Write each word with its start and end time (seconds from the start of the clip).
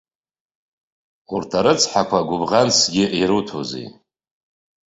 Урҭ 1.33 1.51
арыцҳақәа 1.59 2.27
гәыбӷансгьы 2.27 3.05
ируҭози. 3.19 3.87